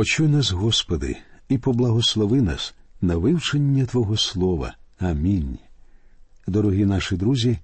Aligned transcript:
Почуй 0.00 0.28
нас, 0.28 0.50
Господи, 0.50 1.16
і 1.48 1.58
поблагослови 1.58 2.42
нас 2.42 2.74
на 3.00 3.16
вивчення 3.16 3.86
Твого 3.86 4.16
Слова. 4.16 4.74
Амінь. 4.98 5.58
Дорогі 6.46 6.84
наші 6.84 7.16
друзі. 7.16 7.58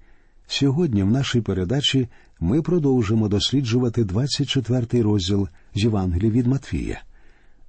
Сьогодні 0.47 1.03
в 1.03 1.11
нашій 1.11 1.41
передачі 1.41 2.07
ми 2.39 2.61
продовжимо 2.61 3.27
досліджувати 3.27 4.03
24-й 4.03 5.01
розділ 5.01 5.47
Євангелії 5.73 6.31
від 6.31 6.47
Матвія. 6.47 7.01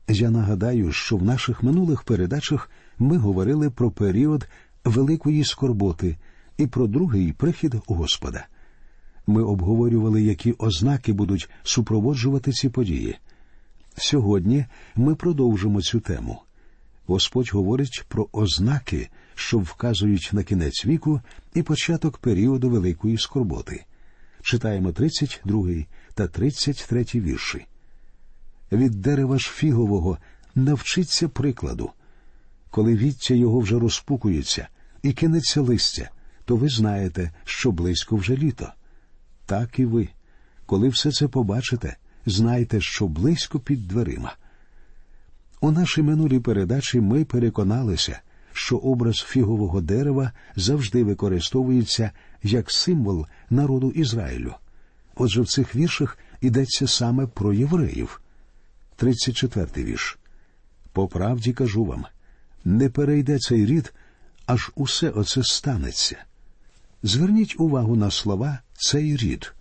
Я 0.08 0.30
нагадаю, 0.30 0.92
що 0.92 1.16
в 1.16 1.22
наших 1.22 1.62
минулих 1.62 2.02
передачах 2.02 2.70
ми 2.98 3.16
говорили 3.16 3.70
про 3.70 3.90
період 3.90 4.48
великої 4.84 5.44
скорботи 5.44 6.16
і 6.58 6.66
про 6.66 6.86
другий 6.86 7.32
прихід 7.32 7.74
Господа. 7.86 8.46
Ми 9.26 9.42
обговорювали, 9.42 10.22
які 10.22 10.54
ознаки 10.58 11.12
будуть 11.12 11.50
супроводжувати 11.62 12.52
ці 12.52 12.68
події. 12.68 13.18
Сьогодні 13.98 14.66
ми 14.96 15.14
продовжимо 15.14 15.82
цю 15.82 16.00
тему. 16.00 16.42
Господь 17.06 17.50
говорить 17.52 18.04
про 18.08 18.28
ознаки, 18.32 19.08
що 19.34 19.58
вказують 19.58 20.30
на 20.32 20.42
кінець 20.42 20.86
віку 20.86 21.20
і 21.54 21.62
початок 21.62 22.18
періоду 22.18 22.70
великої 22.70 23.18
скорботи. 23.18 23.84
Читаємо 24.42 24.92
32 24.92 25.68
та 26.14 26.28
33 26.28 27.06
вірші. 27.14 27.66
Від 28.72 28.92
дерева 28.92 29.38
ж 29.38 29.50
фігового 29.50 30.18
навчиться 30.54 31.28
прикладу. 31.28 31.90
Коли 32.70 32.94
віття 32.94 33.34
його 33.34 33.60
вже 33.60 33.78
розпукується 33.78 34.68
і 35.02 35.12
кинеться 35.12 35.60
листя, 35.60 36.10
то 36.44 36.56
ви 36.56 36.68
знаєте, 36.68 37.32
що 37.44 37.72
близько 37.72 38.16
вже 38.16 38.36
літо. 38.36 38.72
Так 39.46 39.78
і 39.78 39.84
ви. 39.84 40.08
Коли 40.66 40.88
все 40.88 41.12
це 41.12 41.28
побачите, 41.28 41.96
знайте, 42.26 42.80
що 42.80 43.08
близько 43.08 43.60
під 43.60 43.88
дверима. 43.88 44.36
У 45.60 45.70
нашій 45.70 46.02
минулій 46.02 46.40
передачі 46.40 47.00
ми 47.00 47.24
переконалися, 47.24 48.20
що 48.52 48.76
образ 48.76 49.16
фігового 49.16 49.80
дерева 49.80 50.32
завжди 50.56 51.04
використовується 51.04 52.10
як 52.42 52.70
символ 52.70 53.26
народу 53.50 53.90
Ізраїлю. 53.90 54.54
Отже, 55.14 55.40
в 55.40 55.46
цих 55.46 55.76
віршах 55.76 56.18
йдеться 56.40 56.86
саме 56.86 57.26
про 57.26 57.52
євреїв. 57.52 58.20
34-й 58.98 59.84
вірш. 59.84 60.18
По 60.92 61.08
правді 61.08 61.52
кажу 61.52 61.84
вам 61.84 62.06
не 62.64 62.88
перейде 62.88 63.38
цей 63.38 63.66
рід, 63.66 63.94
аж 64.46 64.70
усе 64.74 65.10
оце 65.10 65.42
станеться. 65.44 66.16
Зверніть 67.02 67.60
увагу 67.60 67.96
на 67.96 68.10
слова 68.10 68.58
цей 68.72 69.16
рід. 69.16 69.52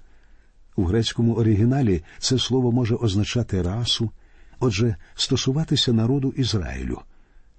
У 0.77 0.83
грецькому 0.83 1.33
оригіналі 1.33 2.03
це 2.19 2.39
слово 2.39 2.71
може 2.71 2.95
означати 2.95 3.61
расу, 3.61 4.11
отже, 4.59 4.95
стосуватися 5.15 5.93
народу 5.93 6.33
Ізраїлю. 6.37 7.01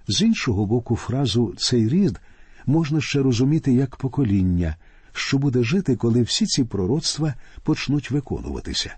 З 0.08 0.22
іншого 0.22 0.66
боку, 0.66 0.96
фразу 0.96 1.54
цей 1.56 1.88
рід 1.88 2.20
можна 2.66 3.00
ще 3.00 3.22
розуміти 3.22 3.72
як 3.72 3.96
покоління, 3.96 4.76
що 5.12 5.38
буде 5.38 5.62
жити, 5.62 5.96
коли 5.96 6.22
всі 6.22 6.46
ці 6.46 6.64
пророцтва 6.64 7.34
почнуть 7.62 8.10
виконуватися. 8.10 8.94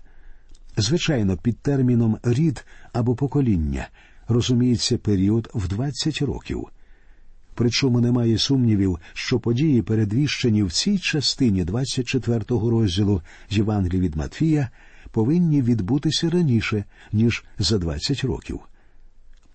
Звичайно, 0.77 1.37
під 1.37 1.57
терміном 1.57 2.17
рід 2.23 2.65
або 2.93 3.15
покоління 3.15 3.87
розуміється 4.27 4.97
період 4.97 5.49
в 5.53 5.67
20 5.67 6.21
років. 6.21 6.67
Причому 7.55 8.01
немає 8.01 8.37
сумнівів, 8.37 8.99
що 9.13 9.39
події, 9.39 9.81
передвіщені 9.81 10.63
в 10.63 10.71
цій 10.71 10.97
частині 10.97 11.63
24-го 11.63 12.69
розділу 12.69 13.21
Євангелії 13.49 14.01
від 14.01 14.15
Матфія, 14.15 14.69
повинні 15.11 15.61
відбутися 15.61 16.29
раніше, 16.29 16.83
ніж 17.11 17.43
за 17.59 17.77
20 17.77 18.23
років. 18.23 18.59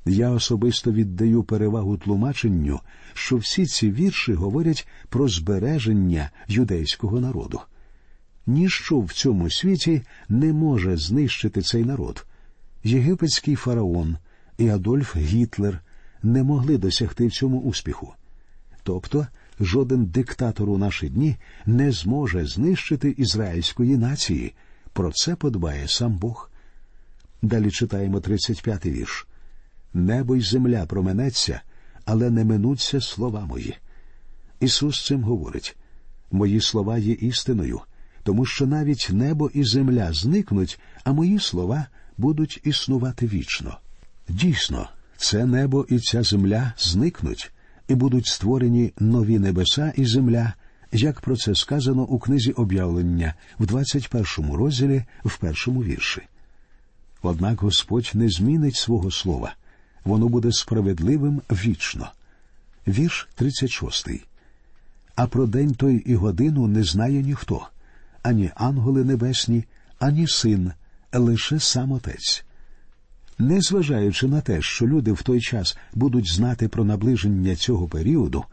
Я 0.07 0.31
особисто 0.31 0.93
віддаю 0.93 1.43
перевагу 1.43 1.97
тлумаченню, 1.97 2.81
що 3.15 3.37
всі 3.37 3.67
ці 3.67 3.91
вірші 3.91 4.33
говорять 4.33 4.89
про 5.09 5.29
збереження 5.29 6.31
юдейського 6.49 7.21
народу. 7.21 7.61
Ніщо 8.47 9.01
в 9.01 9.13
цьому 9.13 9.51
світі 9.51 10.03
не 10.29 10.53
може 10.53 10.97
знищити 10.97 11.63
цей 11.63 11.85
народ. 11.85 12.27
Єгипетський 12.85 13.55
фараон 13.55 14.17
і 14.59 14.69
Адольф 14.69 15.17
Гітлер 15.17 15.81
не 16.27 16.43
могли 16.43 16.79
досягти 16.79 17.27
в 17.27 17.33
цьому 17.33 17.61
успіху. 17.61 18.15
Тобто 18.83 19.27
жоден 19.61 20.07
диктатор 20.07 20.71
у 20.71 20.79
наші 20.79 21.09
дні 21.09 21.37
не 21.67 21.93
зможе 21.93 22.47
знищити 22.47 23.11
ізраїльської 23.11 23.97
нації. 23.97 24.55
Про 24.93 25.13
це 25.13 25.37
подбає 25.37 25.89
сам 25.89 26.13
Бог. 26.13 26.51
Далі 27.43 27.71
читаємо 27.71 28.19
35-й 28.19 28.91
вірш. 28.91 29.27
Небо 29.95 30.37
й 30.37 30.41
земля 30.41 30.87
променеться, 30.87 31.61
але 32.05 32.31
не 32.31 32.45
минуться 32.45 33.01
слова 33.01 33.47
мої. 33.47 33.77
Ісус 34.61 35.07
цим 35.07 35.23
говорить 35.23 35.77
мої 36.31 36.61
слова 36.61 36.99
є 36.99 37.13
істиною, 37.13 37.81
тому 38.23 38.47
що 38.47 38.67
навіть 38.67 39.09
небо 39.13 39.51
і 39.55 39.65
земля 39.65 40.13
зникнуть, 40.13 40.81
а 41.05 41.13
мої 41.13 41.39
слова 41.39 41.87
будуть 42.17 42.61
існувати 42.65 43.27
вічно. 43.27 43.79
Дійсно, 44.29 44.89
це 45.17 45.47
небо 45.47 45.87
і 45.89 45.99
ця 45.99 46.23
земля 46.23 46.73
зникнуть, 46.79 47.53
і 47.89 47.95
будуть 47.95 48.27
створені 48.27 48.93
нові 48.99 49.39
небеса 49.39 49.93
і 49.97 50.07
земля, 50.07 50.53
як 50.93 51.21
про 51.21 51.37
це 51.37 51.55
сказано 51.55 52.03
у 52.03 52.19
книзі 52.19 52.53
об'явлення 52.53 53.35
в 53.59 53.67
21 53.67 54.53
розділі 54.53 55.05
в 55.25 55.39
першому 55.39 55.83
вірші. 55.83 56.23
Однак 57.23 57.61
Господь 57.61 58.11
не 58.15 58.29
змінить 58.29 58.77
свого 58.77 59.11
слова, 59.11 59.55
воно 60.05 60.29
буде 60.29 60.53
справедливим 60.53 61.43
вічно. 61.51 62.11
Вірш 62.89 63.29
36. 63.35 64.09
А 65.15 65.27
про 65.27 65.47
день 65.47 65.75
той 65.75 65.97
і 65.97 66.15
годину 66.15 66.67
не 66.67 66.85
знає 66.85 67.23
ніхто, 67.23 67.69
ані 68.23 68.51
ангели 68.55 69.05
небесні, 69.05 69.65
ані 69.99 70.29
син, 70.29 70.73
лише 71.13 71.61
сам 71.61 71.93
Отець. 71.93 72.46
Незважаючи 73.39 74.27
на 74.27 74.41
те, 74.41 74.63
що 74.63 74.87
люди 74.87 75.13
в 75.13 75.23
той 75.23 75.41
час 75.41 75.79
будуть 75.95 76.33
знати 76.33 76.69
про 76.69 76.85
наближення 76.85 77.57
цього 77.57 77.89
періоду, 77.89 78.45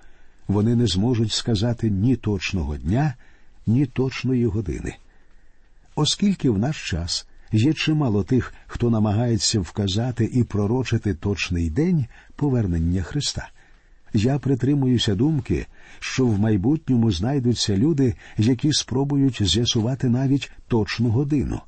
вони 0.47 0.75
не 0.75 0.87
зможуть 0.87 1.31
сказати 1.31 1.89
ні 1.89 2.15
точного 2.15 2.77
дня, 2.77 3.13
ні 3.67 3.85
точної 3.85 4.45
години. 4.45 4.95
Оскільки 5.95 6.49
в 6.49 6.57
наш 6.57 6.89
час 6.89 7.27
є 7.51 7.73
чимало 7.73 8.23
тих, 8.23 8.53
хто 8.67 8.89
намагається 8.89 9.59
вказати 9.59 10.29
і 10.33 10.43
пророчити 10.43 11.13
точний 11.13 11.69
день 11.69 12.05
повернення 12.35 13.03
Христа. 13.03 13.49
Я 14.13 14.39
притримуюся 14.39 15.15
думки, 15.15 15.65
що 15.99 16.25
в 16.25 16.39
майбутньому 16.39 17.11
знайдуться 17.11 17.77
люди, 17.77 18.15
які 18.37 18.73
спробують 18.73 19.43
з'ясувати 19.43 20.09
навіть 20.09 20.51
точну 20.67 21.09
годину. 21.09 21.61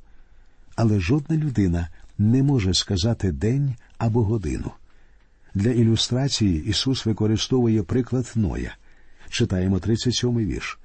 Але 0.75 0.99
жодна 0.99 1.37
людина 1.37 1.87
не 2.17 2.43
може 2.43 2.73
сказати 2.73 3.31
день 3.31 3.75
або 3.97 4.23
годину. 4.23 4.71
Для 5.53 5.69
ілюстрації 5.69 6.65
Ісус 6.65 7.05
використовує 7.05 7.83
приклад 7.83 8.31
Ноя. 8.35 8.75
Читаємо 9.29 9.77
37-й 9.77 10.45
вірш. 10.45 10.79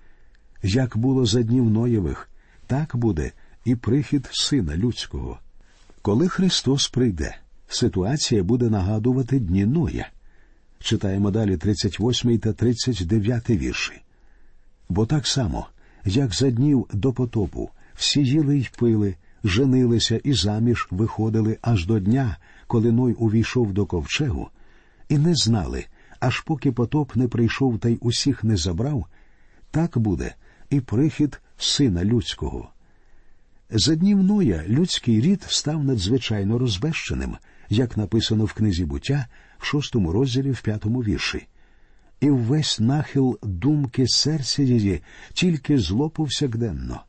Як 0.62 0.96
було 0.96 1.26
за 1.26 1.42
днів 1.42 1.70
Ноєвих, 1.70 2.28
так 2.66 2.96
буде 2.96 3.32
і 3.64 3.74
прихід 3.74 4.28
Сина 4.32 4.76
Людського. 4.76 5.38
Коли 6.02 6.28
Христос 6.28 6.88
прийде, 6.88 7.36
ситуація 7.68 8.42
буде 8.42 8.70
нагадувати 8.70 9.38
дні 9.38 9.66
Ноя. 9.66 10.08
Читаємо 10.78 11.30
далі 11.30 11.56
38 11.56 12.38
та 12.38 12.52
39 12.52 13.50
вірші. 13.50 13.92
Бо 14.88 15.06
так 15.06 15.26
само, 15.26 15.66
як 16.04 16.34
за 16.34 16.50
днів 16.50 16.86
до 16.92 17.12
потопу, 17.12 17.70
всі 17.94 18.24
їли 18.24 18.58
й 18.58 18.68
пили, 18.78 19.14
женилися 19.44 20.20
і 20.24 20.32
заміж 20.32 20.88
виходили 20.90 21.58
аж 21.62 21.86
до 21.86 21.98
дня, 21.98 22.36
коли 22.66 22.92
Ной 22.92 23.12
увійшов 23.12 23.72
до 23.72 23.86
ковчегу, 23.86 24.50
і 25.08 25.18
не 25.18 25.34
знали, 25.34 25.86
аж 26.20 26.40
поки 26.40 26.72
потоп 26.72 27.16
не 27.16 27.28
прийшов 27.28 27.78
та 27.78 27.88
й 27.88 27.98
усіх 28.00 28.44
не 28.44 28.56
забрав, 28.56 29.06
так 29.70 29.98
буде 29.98 30.34
і 30.70 30.80
прихід 30.80 31.40
сина 31.58 32.04
людського. 32.04 32.70
За 33.70 33.94
днів 33.94 34.22
Ноя 34.22 34.64
людський 34.68 35.20
рід 35.20 35.44
став 35.48 35.84
надзвичайно 35.84 36.58
розбещеним, 36.58 37.36
як 37.68 37.96
написано 37.96 38.44
в 38.44 38.52
книзі 38.52 38.84
буття 38.84 39.26
в 39.58 39.64
шостому 39.64 40.12
розділі 40.12 40.50
в 40.50 40.60
п'ятому 40.60 41.02
вірші. 41.02 41.46
І 42.20 42.30
весь 42.30 42.80
нахил 42.80 43.38
думки 43.42 44.08
серця 44.08 44.62
її 44.62 45.02
тільки 45.32 45.78
зло 45.78 46.10
повсякденно. 46.10 47.00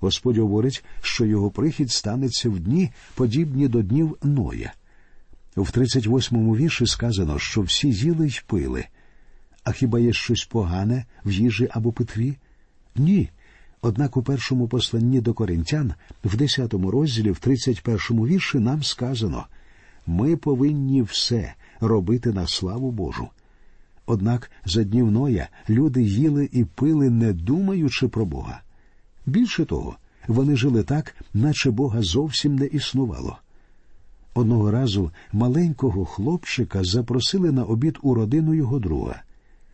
Господь 0.00 0.38
говорить, 0.38 0.84
що 1.02 1.24
його 1.24 1.50
прихід 1.50 1.90
станеться 1.90 2.50
в 2.50 2.60
дні, 2.60 2.90
подібні 3.14 3.68
до 3.68 3.82
днів 3.82 4.16
Ноя. 4.22 4.72
В 5.56 5.70
38-му 5.70 6.56
вірші 6.56 6.86
сказано, 6.86 7.38
що 7.38 7.60
всі 7.60 7.88
їли 7.90 8.26
й 8.26 8.40
пили. 8.46 8.84
А 9.64 9.72
хіба 9.72 10.00
є 10.00 10.12
щось 10.12 10.44
погане 10.44 11.04
в 11.24 11.30
їжі 11.30 11.68
або 11.70 11.92
питві? 11.92 12.36
Ні. 12.96 13.30
Однак 13.82 14.16
у 14.16 14.22
першому 14.22 14.68
посланні 14.68 15.20
до 15.20 15.34
коринтян, 15.34 15.94
в 16.24 16.36
10 16.36 16.74
розділі, 16.74 17.30
в 17.30 17.38
31-му 17.46 18.26
вірші, 18.26 18.58
нам 18.58 18.82
сказано 18.82 19.46
ми 20.06 20.36
повинні 20.36 21.02
все 21.02 21.54
робити 21.80 22.32
на 22.32 22.46
славу 22.46 22.90
Божу. 22.90 23.28
Однак 24.06 24.50
за 24.64 24.84
днів 24.84 25.10
Ноя 25.10 25.48
люди 25.68 26.02
їли 26.02 26.48
і 26.52 26.64
пили, 26.64 27.10
не 27.10 27.32
думаючи 27.32 28.08
про 28.08 28.26
Бога. 28.26 28.60
Більше 29.30 29.64
того, 29.64 29.96
вони 30.28 30.56
жили 30.56 30.82
так, 30.82 31.14
наче 31.34 31.70
Бога 31.70 32.02
зовсім 32.02 32.56
не 32.56 32.66
існувало. 32.66 33.38
Одного 34.34 34.70
разу 34.70 35.10
маленького 35.32 36.04
хлопчика 36.04 36.84
запросили 36.84 37.52
на 37.52 37.64
обід 37.64 37.98
у 38.02 38.14
родину 38.14 38.54
його 38.54 38.78
друга. 38.78 39.22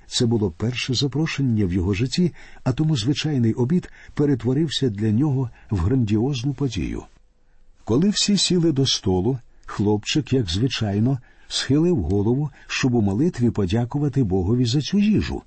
Це 0.06 0.26
було 0.26 0.50
перше 0.50 0.94
запрошення 0.94 1.66
в 1.66 1.72
його 1.72 1.94
житті, 1.94 2.32
а 2.64 2.72
тому 2.72 2.96
звичайний 2.96 3.52
обід 3.52 3.90
перетворився 4.14 4.88
для 4.88 5.10
нього 5.10 5.50
в 5.70 5.78
грандіозну 5.78 6.54
подію. 6.54 7.02
Коли 7.84 8.08
всі 8.08 8.36
сіли 8.36 8.72
до 8.72 8.86
столу, 8.86 9.38
хлопчик, 9.66 10.32
як 10.32 10.50
звичайно, 10.50 11.18
схилив 11.48 12.02
голову, 12.02 12.50
щоб 12.66 12.94
у 12.94 13.02
молитві 13.02 13.50
подякувати 13.50 14.24
Богові 14.24 14.64
за 14.64 14.80
цю 14.80 14.98
їжу. 14.98 15.42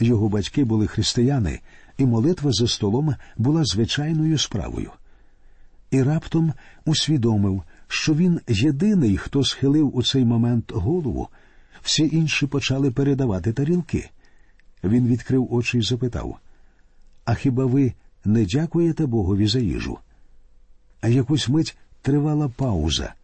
Його 0.00 0.28
батьки 0.28 0.64
були 0.64 0.86
християни, 0.86 1.60
і 1.98 2.06
молитва 2.06 2.52
за 2.52 2.68
столом 2.68 3.14
була 3.36 3.64
звичайною 3.64 4.38
справою. 4.38 4.90
І 5.90 6.02
раптом 6.02 6.52
усвідомив, 6.84 7.62
що 7.88 8.14
він 8.14 8.40
єдиний, 8.48 9.16
хто 9.16 9.44
схилив 9.44 9.96
у 9.96 10.02
цей 10.02 10.24
момент 10.24 10.72
голову, 10.74 11.28
всі 11.82 12.08
інші 12.12 12.46
почали 12.46 12.90
передавати 12.90 13.52
тарілки. 13.52 14.10
Він 14.84 15.06
відкрив 15.06 15.54
очі 15.54 15.78
і 15.78 15.82
запитав 15.82 16.38
А 17.24 17.34
хіба 17.34 17.64
ви 17.64 17.92
не 18.24 18.44
дякуєте 18.44 19.06
Богові 19.06 19.46
за 19.46 19.58
їжу? 19.58 19.98
А 21.00 21.08
якусь 21.08 21.48
мить 21.48 21.76
тривала 22.02 22.48
пауза, 22.48 23.14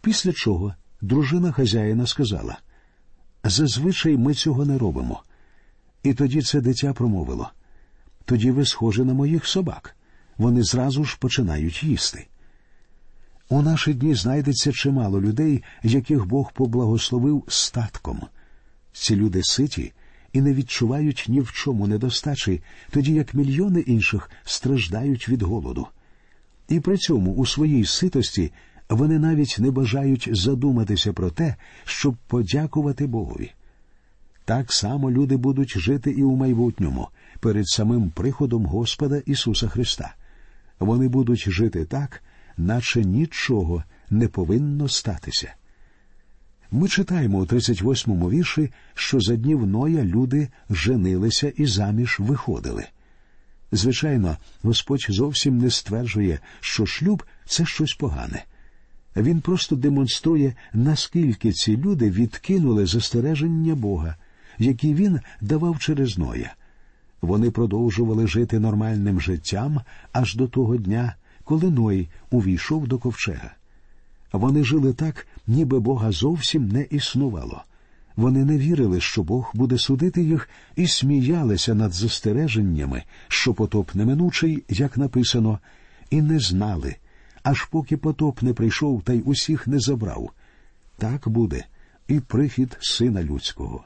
після 0.00 0.32
чого 0.32 0.74
дружина 1.00 1.52
хазяїна 1.52 2.06
сказала 2.06 2.58
Зазвичай 3.44 4.16
ми 4.16 4.34
цього 4.34 4.64
не 4.64 4.78
робимо. 4.78 5.22
І 6.02 6.14
тоді 6.14 6.42
це 6.42 6.60
дитя 6.60 6.92
промовило 6.92 7.50
тоді 8.24 8.50
ви 8.50 8.66
схожі 8.66 9.02
на 9.02 9.14
моїх 9.14 9.46
собак. 9.46 9.96
Вони 10.38 10.62
зразу 10.62 11.04
ж 11.04 11.16
починають 11.20 11.82
їсти. 11.82 12.26
У 13.48 13.62
наші 13.62 13.94
дні 13.94 14.14
знайдеться 14.14 14.72
чимало 14.72 15.20
людей, 15.20 15.62
яких 15.82 16.26
Бог 16.26 16.52
поблагословив 16.52 17.44
статком. 17.48 18.20
Ці 18.92 19.16
люди 19.16 19.42
ситі 19.42 19.92
і 20.32 20.40
не 20.40 20.52
відчувають 20.54 21.24
ні 21.28 21.40
в 21.40 21.52
чому 21.52 21.86
недостачі, 21.86 22.62
тоді 22.90 23.12
як 23.12 23.34
мільйони 23.34 23.80
інших 23.80 24.30
страждають 24.44 25.28
від 25.28 25.42
голоду. 25.42 25.86
І 26.68 26.80
при 26.80 26.96
цьому 26.96 27.34
у 27.34 27.46
своїй 27.46 27.84
ситості 27.84 28.52
вони 28.88 29.18
навіть 29.18 29.56
не 29.58 29.70
бажають 29.70 30.28
задуматися 30.32 31.12
про 31.12 31.30
те, 31.30 31.56
щоб 31.84 32.16
подякувати 32.26 33.06
Богові. 33.06 33.52
Так 34.44 34.72
само 34.72 35.10
люди 35.10 35.36
будуть 35.36 35.78
жити 35.78 36.10
і 36.10 36.22
у 36.22 36.36
майбутньому 36.36 37.08
перед 37.40 37.68
самим 37.68 38.10
приходом 38.10 38.66
Господа 38.66 39.22
Ісуса 39.26 39.68
Христа. 39.68 40.14
Вони 40.78 41.08
будуть 41.08 41.50
жити 41.50 41.84
так, 41.84 42.22
наче 42.56 43.04
нічого 43.04 43.84
не 44.10 44.28
повинно 44.28 44.88
статися. 44.88 45.54
Ми 46.70 46.88
читаємо 46.88 47.38
у 47.38 47.44
38-му 47.44 48.30
вірші, 48.30 48.70
що 48.94 49.20
за 49.20 49.36
днів 49.36 49.66
Ноя 49.66 50.04
люди 50.04 50.48
женилися 50.70 51.52
і 51.56 51.66
заміж 51.66 52.16
виходили. 52.20 52.86
Звичайно, 53.72 54.36
Господь 54.62 55.06
зовсім 55.08 55.58
не 55.58 55.70
стверджує, 55.70 56.38
що 56.60 56.86
шлюб 56.86 57.22
це 57.46 57.66
щось 57.66 57.94
погане. 57.94 58.44
Він 59.16 59.40
просто 59.40 59.76
демонструє, 59.76 60.54
наскільки 60.72 61.52
ці 61.52 61.76
люди 61.76 62.10
відкинули 62.10 62.86
застереження 62.86 63.74
Бога, 63.74 64.16
які 64.58 64.94
він 64.94 65.20
давав 65.40 65.78
через 65.78 66.18
Ноя. 66.18 66.54
Вони 67.20 67.50
продовжували 67.50 68.26
жити 68.26 68.58
нормальним 68.58 69.20
життям 69.20 69.80
аж 70.12 70.34
до 70.34 70.48
того 70.48 70.76
дня, 70.76 71.14
коли 71.44 71.70
Ной 71.70 72.08
увійшов 72.30 72.88
до 72.88 72.98
ковчега. 72.98 73.50
Вони 74.32 74.64
жили 74.64 74.92
так, 74.92 75.26
ніби 75.46 75.80
Бога 75.80 76.12
зовсім 76.12 76.68
не 76.68 76.82
існувало. 76.82 77.62
Вони 78.16 78.44
не 78.44 78.58
вірили, 78.58 79.00
що 79.00 79.22
Бог 79.22 79.50
буде 79.54 79.78
судити 79.78 80.22
їх, 80.22 80.48
і 80.76 80.86
сміялися 80.86 81.74
над 81.74 81.92
застереженнями, 81.92 83.02
що 83.28 83.54
потоп 83.54 83.94
неминучий, 83.94 84.64
як 84.68 84.96
написано, 84.96 85.58
і 86.10 86.22
не 86.22 86.38
знали, 86.38 86.96
аж 87.42 87.64
поки 87.64 87.96
потоп 87.96 88.42
не 88.42 88.52
прийшов 88.52 89.02
та 89.02 89.12
й 89.12 89.22
усіх 89.24 89.66
не 89.66 89.80
забрав. 89.80 90.30
Так 90.98 91.28
буде 91.28 91.64
і 92.08 92.20
прихід 92.20 92.76
сина 92.80 93.22
людського. 93.22 93.84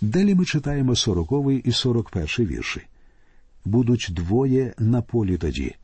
Далі 0.00 0.34
ми 0.34 0.44
читаємо 0.44 0.96
сороковий 0.96 1.58
і 1.58 1.72
сорок 1.72 2.10
перший 2.10 2.46
вірші. 2.46 2.80
Будуть 3.64 4.08
двоє 4.10 4.74
на 4.78 5.02
полі 5.02 5.38
тоді 5.38 5.74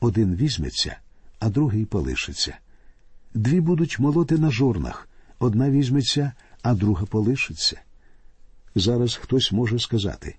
один 0.00 0.34
візьметься, 0.34 0.96
а 1.38 1.48
другий 1.48 1.84
полишиться. 1.84 2.56
Дві 3.34 3.60
будуть 3.60 3.98
молоти 3.98 4.38
на 4.38 4.50
жорнах, 4.50 5.08
одна 5.38 5.70
візьметься, 5.70 6.32
а 6.62 6.74
друга 6.74 7.06
полишиться. 7.06 7.80
Зараз 8.74 9.14
хтось 9.14 9.52
може 9.52 9.78
сказати 9.78 10.36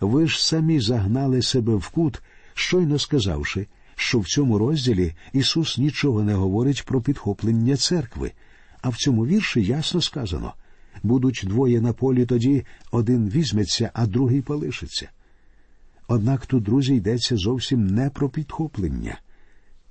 ви 0.00 0.28
ж 0.28 0.46
самі 0.46 0.80
загнали 0.80 1.42
себе 1.42 1.74
в 1.74 1.88
кут, 1.88 2.22
щойно 2.54 2.98
сказавши, 2.98 3.66
що 3.94 4.20
в 4.20 4.26
цьому 4.26 4.58
розділі 4.58 5.14
Ісус 5.32 5.78
нічого 5.78 6.22
не 6.22 6.34
говорить 6.34 6.84
про 6.84 7.00
підхоплення 7.00 7.76
церкви, 7.76 8.32
а 8.82 8.88
в 8.88 8.96
цьому 8.96 9.26
вірші 9.26 9.62
ясно 9.62 10.00
сказано 10.00 10.54
будуть 11.02 11.44
двоє 11.46 11.80
на 11.80 11.92
полі 11.92 12.26
тоді 12.26 12.64
один 12.90 13.28
візьметься, 13.28 13.90
а 13.94 14.06
другий 14.06 14.42
полишиться. 14.42 15.08
Однак 16.08 16.46
тут, 16.46 16.62
друзі, 16.62 16.94
йдеться 16.94 17.36
зовсім 17.36 17.86
не 17.86 18.10
про 18.10 18.28
підхоплення. 18.28 19.18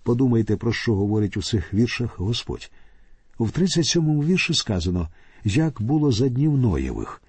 Подумайте, 0.04 0.58
про 0.58 0.74
що 0.74 0.96
говорить 0.96 1.38
у 1.38 1.42
цих 1.42 1.74
віршах 1.74 2.20
Господь. 2.20 2.72
В 3.40 3.50
37-му 3.50 4.24
вірші 4.24 4.54
сказано, 4.54 5.10
як 5.44 5.82
було 5.82 6.12
за 6.12 6.30
днів 6.30 6.58
Ноєвих. 6.58 7.22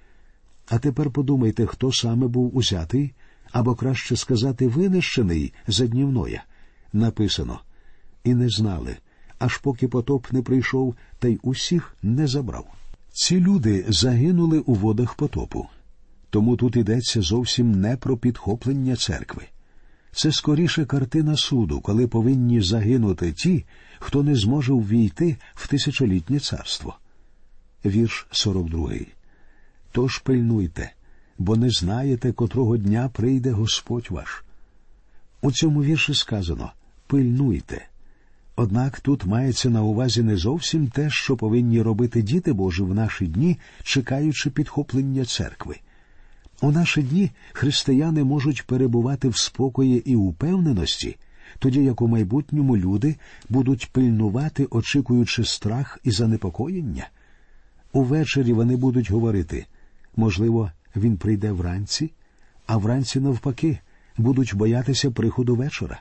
А 0.69 0.79
тепер 0.79 1.11
подумайте, 1.11 1.67
хто 1.67 1.93
саме 1.93 2.27
був 2.27 2.57
узятий, 2.57 3.15
або 3.53 3.75
краще 3.75 4.17
сказати, 4.17 4.69
винищений 4.69 5.53
за 5.67 5.87
днів 5.87 6.13
Ноя. 6.13 6.45
Написано 6.93 7.61
і 8.25 8.35
не 8.35 8.49
знали, 8.49 8.97
аж 9.39 9.59
поки 9.59 9.89
потоп 9.89 10.33
не 10.33 10.43
прийшов 10.43 10.95
та 11.19 11.29
й 11.29 11.41
усіх 11.43 11.97
не 12.03 12.27
забрав. 12.27 12.67
Ці 13.17 13.41
люди 13.41 13.85
загинули 13.89 14.59
у 14.59 14.75
водах 14.75 15.15
потопу. 15.15 15.67
Тому 16.31 16.57
тут 16.57 16.77
йдеться 16.77 17.23
зовсім 17.23 17.81
не 17.81 17.97
про 17.97 18.17
підхоплення 18.17 18.97
церкви. 18.97 19.43
Це 20.13 20.33
скоріше 20.33 20.85
картина 20.85 21.37
суду, 21.37 21.81
коли 21.81 22.07
повинні 22.07 22.61
загинути 22.61 23.33
ті, 23.33 23.65
хто 23.99 24.23
не 24.23 24.35
зможе 24.35 24.73
ввійти 24.73 25.37
в 25.55 25.69
тисячолітнє 25.69 26.41
царство. 26.41 26.97
Вірш 27.85 28.27
42. 28.31 28.91
Тож 29.93 30.19
пильнуйте, 30.19 30.93
бо 31.39 31.57
не 31.57 31.71
знаєте, 31.71 32.33
котрого 32.33 32.77
дня 32.77 33.11
прийде 33.13 33.51
Господь 33.51 34.07
ваш. 34.11 34.45
У 35.41 35.53
цьому 35.53 35.83
вірші 35.83 36.15
сказано 36.15 36.73
пильнуйте. 37.07 37.89
Однак 38.57 39.01
тут 39.01 39.25
мається 39.25 39.71
на 39.71 39.83
увазі 39.83 40.23
не 40.23 40.37
зовсім 40.37 40.89
те, 40.89 41.11
що 41.11 41.37
повинні 41.37 41.83
робити 41.83 42.23
діти 42.23 42.53
Божі 42.53 42.83
в 42.83 42.95
наші 42.95 43.27
дні, 43.27 43.59
чекаючи 43.83 44.51
підхоплення 44.51 45.25
церкви. 45.25 45.77
У 46.61 46.71
наші 46.71 47.03
дні 47.03 47.31
християни 47.53 48.25
можуть 48.25 48.67
перебувати 48.67 49.29
в 49.29 49.37
спокої 49.37 50.11
і 50.11 50.17
упевненості, 50.17 51.17
тоді 51.59 51.85
як 51.85 52.03
у 52.03 52.09
майбутньому 52.09 52.77
люди 52.77 53.17
будуть 53.49 53.91
пильнувати, 53.93 54.67
очікуючи 54.71 55.45
страх 55.45 55.99
і 56.05 56.11
занепокоєння. 56.11 57.09
Увечері 57.93 58.53
вони 58.53 58.77
будуть 58.77 59.11
говорити 59.11 59.67
можливо, 60.17 60.71
він 60.97 61.17
прийде 61.17 61.53
вранці, 61.53 62.11
а 62.67 62.77
вранці, 62.77 63.21
навпаки, 63.21 63.79
будуть 64.17 64.55
боятися 64.55 65.11
приходу 65.11 65.57
вечора. 65.57 66.01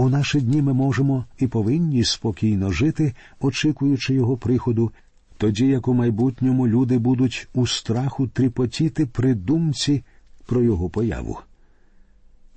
У 0.00 0.08
наші 0.08 0.40
дні 0.40 0.62
ми 0.62 0.72
можемо 0.72 1.24
і 1.38 1.46
повинні 1.46 2.04
спокійно 2.04 2.72
жити, 2.72 3.14
очікуючи 3.40 4.14
його 4.14 4.36
приходу, 4.36 4.92
тоді 5.36 5.66
як 5.66 5.88
у 5.88 5.94
майбутньому 5.94 6.68
люди 6.68 6.98
будуть 6.98 7.48
у 7.54 7.66
страху 7.66 8.28
тріпотіти 8.28 9.06
при 9.06 9.34
думці 9.34 10.04
про 10.46 10.62
його 10.62 10.90
появу. 10.90 11.38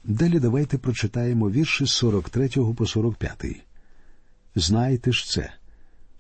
Далі 0.04 0.40
давайте 0.40 0.78
прочитаємо 0.78 1.50
вірші 1.50 1.86
з 1.86 1.90
43 1.90 2.50
по 2.78 2.86
45. 2.86 3.46
Знайте 4.56 5.12
ж 5.12 5.26
це, 5.30 5.54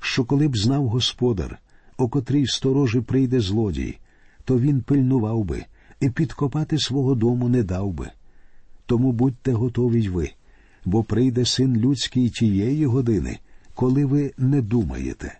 що 0.01 0.25
коли 0.25 0.47
б 0.47 0.57
знав 0.57 0.87
господар, 0.87 1.59
о 1.97 2.07
котрій 2.07 2.47
сторожі 2.47 3.01
прийде 3.01 3.39
злодій, 3.39 3.97
то 4.45 4.59
він 4.59 4.81
пильнував 4.81 5.43
би 5.43 5.65
і 5.99 6.09
підкопати 6.09 6.77
свого 6.79 7.15
дому 7.15 7.49
не 7.49 7.63
дав 7.63 7.91
би. 7.91 8.09
Тому 8.85 9.11
будьте 9.11 9.51
готові 9.51 10.03
й 10.03 10.09
ви 10.09 10.31
бо 10.85 11.03
прийде 11.03 11.45
син 11.45 11.77
людський 11.77 12.29
тієї 12.29 12.85
години, 12.85 13.39
коли 13.75 14.05
ви 14.05 14.33
не 14.37 14.61
думаєте. 14.61 15.39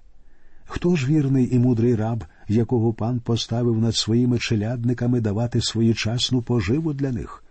Хто 0.66 0.96
ж 0.96 1.08
вірний 1.08 1.56
і 1.56 1.60
мудрий 1.60 1.96
раб, 1.96 2.26
якого 2.48 2.94
пан 2.94 3.20
поставив 3.20 3.78
над 3.78 3.96
своїми 3.96 4.40
челядниками 4.40 5.22
давати 5.22 5.62
своєчасну 5.62 6.42
поживу 6.42 6.94
для 6.94 7.12
них? 7.12 7.44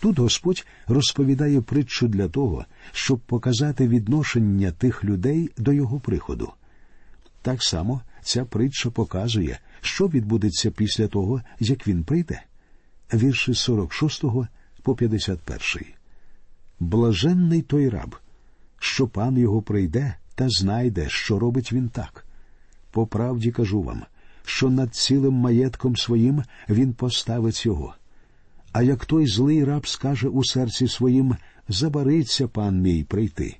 Тут 0.00 0.18
Господь 0.18 0.66
розповідає 0.86 1.60
притчу 1.60 2.08
для 2.08 2.28
того, 2.28 2.64
щоб 2.92 3.18
показати 3.18 3.88
відношення 3.88 4.70
тих 4.72 5.04
людей 5.04 5.50
до 5.56 5.72
його 5.72 6.00
приходу. 6.00 6.52
Так 7.42 7.62
само 7.62 8.00
ця 8.22 8.44
притча 8.44 8.90
показує, 8.90 9.58
що 9.80 10.08
відбудеться 10.08 10.70
після 10.70 11.08
того, 11.08 11.42
як 11.60 11.88
він 11.88 12.04
прийде. 12.04 12.42
Вірші 13.12 13.54
46 13.54 14.24
по 14.82 14.94
51. 14.94 15.95
Блаженний 16.80 17.62
той 17.62 17.88
раб, 17.88 18.16
що 18.78 19.08
пан 19.08 19.38
його 19.38 19.62
прийде 19.62 20.14
та 20.34 20.48
знайде, 20.48 21.08
що 21.08 21.38
робить 21.38 21.72
він 21.72 21.88
так. 21.88 22.26
По 22.90 23.06
правді 23.06 23.50
кажу 23.50 23.82
вам, 23.82 24.02
що 24.44 24.70
над 24.70 24.94
цілим 24.94 25.32
маєтком 25.32 25.96
своїм 25.96 26.42
він 26.68 26.92
поставить 26.92 27.66
його. 27.66 27.94
А 28.72 28.82
як 28.82 29.04
той 29.04 29.26
злий 29.26 29.64
раб 29.64 29.86
скаже 29.88 30.28
у 30.28 30.44
серці 30.44 30.88
своїм 30.88 31.36
забариться 31.68 32.48
пан 32.48 32.82
мій 32.82 33.04
прийти, 33.04 33.56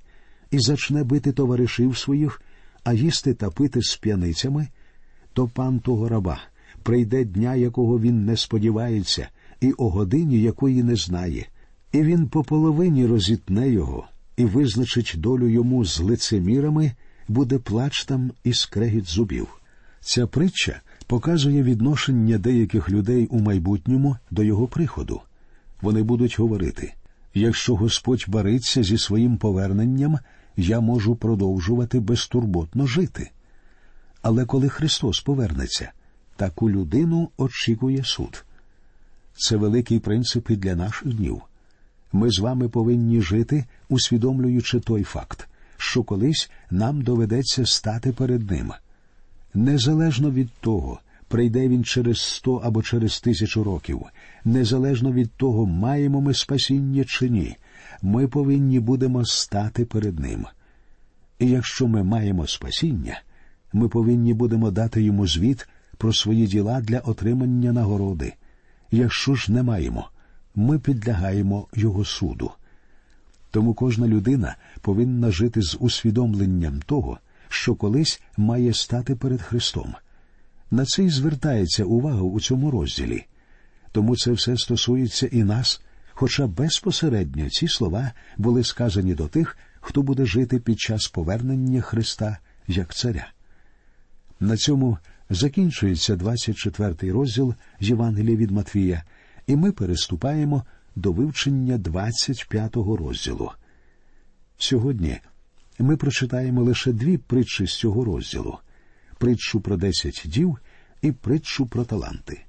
і 0.50 0.58
зачне 0.58 1.04
бити 1.04 1.32
товаришів 1.32 1.98
своїх, 1.98 2.42
а 2.84 2.92
їсти 2.92 3.34
та 3.34 3.50
пити 3.50 3.82
з 3.82 3.96
п'яницями, 3.96 4.68
то 5.32 5.48
пан 5.48 5.80
того 5.80 6.08
раба 6.08 6.40
прийде 6.82 7.24
дня, 7.24 7.54
якого 7.54 8.00
він 8.00 8.24
не 8.24 8.36
сподівається, 8.36 9.28
і 9.60 9.72
о 9.72 9.90
годині 9.90 10.40
якої 10.40 10.82
не 10.82 10.96
знає, 10.96 11.46
і 11.96 12.02
він 12.02 12.28
по 12.28 12.44
половині 12.44 13.06
розітне 13.06 13.70
його 13.70 14.08
і 14.36 14.44
визначить 14.44 15.14
долю 15.16 15.48
йому 15.48 15.84
з 15.84 16.00
лицемірами, 16.00 16.92
буде 17.28 17.58
плач 17.58 18.04
там 18.04 18.32
і 18.44 18.52
скрегіт 18.52 19.06
зубів. 19.06 19.48
Ця 20.00 20.26
притча 20.26 20.80
показує 21.06 21.62
відношення 21.62 22.38
деяких 22.38 22.90
людей 22.90 23.26
у 23.26 23.40
майбутньому 23.40 24.16
до 24.30 24.42
його 24.42 24.66
приходу. 24.66 25.20
Вони 25.82 26.02
будуть 26.02 26.38
говорити 26.38 26.94
якщо 27.34 27.76
Господь 27.76 28.24
бариться 28.28 28.82
зі 28.82 28.98
своїм 28.98 29.36
поверненням, 29.36 30.18
я 30.56 30.80
можу 30.80 31.16
продовжувати 31.16 32.00
безтурботно 32.00 32.86
жити. 32.86 33.30
Але 34.22 34.44
коли 34.44 34.68
Христос 34.68 35.20
повернеться, 35.20 35.92
таку 36.36 36.70
людину 36.70 37.30
очікує 37.36 38.04
суд. 38.04 38.44
Це 39.36 39.56
великий 39.56 40.00
принцип 40.00 40.50
і 40.50 40.56
для 40.56 40.74
наших 40.74 41.14
днів. 41.14 41.42
Ми 42.16 42.30
з 42.30 42.38
вами 42.38 42.68
повинні 42.68 43.20
жити, 43.20 43.64
усвідомлюючи 43.88 44.80
той 44.80 45.02
факт, 45.02 45.48
що 45.76 46.02
колись 46.02 46.50
нам 46.70 47.02
доведеться 47.02 47.66
стати 47.66 48.12
перед 48.12 48.50
ним. 48.50 48.72
Незалежно 49.54 50.30
від 50.30 50.50
того, 50.60 51.00
прийде 51.28 51.68
він 51.68 51.84
через 51.84 52.20
сто 52.20 52.54
або 52.54 52.82
через 52.82 53.20
тисячу 53.20 53.64
років, 53.64 54.02
незалежно 54.44 55.12
від 55.12 55.30
того, 55.30 55.66
маємо 55.66 56.20
ми 56.20 56.34
спасіння 56.34 57.04
чи 57.04 57.30
ні, 57.30 57.56
ми 58.02 58.28
повинні 58.28 58.80
будемо 58.80 59.24
стати 59.24 59.84
перед 59.84 60.18
ним. 60.18 60.46
І 61.38 61.50
якщо 61.50 61.86
ми 61.86 62.02
маємо 62.02 62.46
спасіння, 62.46 63.20
ми 63.72 63.88
повинні 63.88 64.34
будемо 64.34 64.70
дати 64.70 65.02
йому 65.02 65.26
звіт 65.26 65.68
про 65.98 66.12
свої 66.12 66.46
діла 66.46 66.80
для 66.80 66.98
отримання 66.98 67.72
нагороди. 67.72 68.32
Якщо 68.90 69.34
ж 69.34 69.52
не 69.52 69.62
маємо, 69.62 70.08
ми 70.56 70.78
підлягаємо 70.78 71.66
його 71.74 72.04
суду. 72.04 72.50
Тому 73.50 73.74
кожна 73.74 74.06
людина 74.06 74.56
повинна 74.80 75.30
жити 75.30 75.62
з 75.62 75.76
усвідомленням 75.80 76.82
того, 76.86 77.18
що 77.48 77.74
колись 77.74 78.22
має 78.36 78.74
стати 78.74 79.14
перед 79.14 79.42
Христом. 79.42 79.94
На 80.70 80.84
це 80.84 81.04
й 81.04 81.10
звертається 81.10 81.84
увага 81.84 82.22
у 82.22 82.40
цьому 82.40 82.70
розділі. 82.70 83.26
Тому 83.92 84.16
це 84.16 84.32
все 84.32 84.56
стосується 84.56 85.26
і 85.26 85.44
нас, 85.44 85.82
хоча 86.10 86.46
безпосередньо 86.46 87.50
ці 87.50 87.68
слова 87.68 88.12
були 88.36 88.64
сказані 88.64 89.14
до 89.14 89.28
тих, 89.28 89.58
хто 89.80 90.02
буде 90.02 90.26
жити 90.26 90.58
під 90.58 90.80
час 90.80 91.06
повернення 91.08 91.80
Христа 91.80 92.38
як 92.66 92.94
царя. 92.94 93.26
На 94.40 94.56
цьому 94.56 94.98
закінчується 95.30 96.14
24-й 96.14 97.10
розділ 97.10 97.54
Євангелія 97.80 98.36
від 98.36 98.50
Матвія, 98.50 99.02
і 99.46 99.56
ми 99.56 99.72
переступаємо 99.72 100.64
до 100.96 101.12
вивчення 101.12 101.78
25-го 101.78 102.96
розділу. 102.96 103.50
Сьогодні 104.58 105.18
ми 105.78 105.96
прочитаємо 105.96 106.62
лише 106.62 106.92
дві 106.92 107.18
притчі 107.18 107.66
з 107.66 107.74
цього 107.74 108.04
розділу 108.04 108.58
притчу 109.18 109.60
про 109.60 109.76
десять 109.76 110.22
дів 110.24 110.58
і 111.02 111.12
притчу 111.12 111.66
про 111.66 111.84
таланти. 111.84 112.40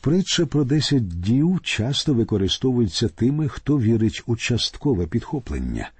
Притча 0.00 0.46
про 0.46 0.64
десять 0.64 1.20
дів 1.20 1.60
часто 1.62 2.14
використовується 2.14 3.08
тими, 3.08 3.48
хто 3.48 3.78
вірить 3.78 4.22
у 4.26 4.36
часткове 4.36 5.06
підхоплення, 5.06 5.90